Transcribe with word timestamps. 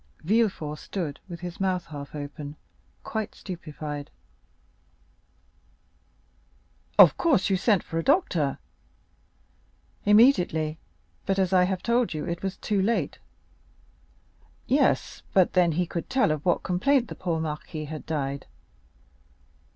Villefort 0.23 0.77
stood 0.79 1.19
with 1.29 1.41
his 1.41 1.59
mouth 1.59 1.85
half 1.85 2.15
open, 2.15 2.55
quite 3.03 3.35
stupefied. 3.35 4.09
"Of 6.97 7.15
course 7.17 7.51
you 7.51 7.55
sent 7.55 7.83
for 7.83 7.99
a 7.99 8.03
doctor?" 8.03 8.57
"Immediately; 10.03 10.79
but, 11.27 11.37
as 11.37 11.53
I 11.53 11.65
have 11.65 11.83
told 11.83 12.15
you, 12.15 12.25
it 12.25 12.41
was 12.41 12.57
too 12.57 12.81
late." 12.81 13.19
"Yes; 14.65 15.21
but 15.35 15.53
then 15.53 15.73
he 15.73 15.85
could 15.85 16.09
tell 16.09 16.31
of 16.31 16.43
what 16.43 16.63
complaint 16.63 17.07
the 17.07 17.13
poor 17.13 17.39
marquis 17.39 17.85
had 17.85 18.07
died." 18.07 18.47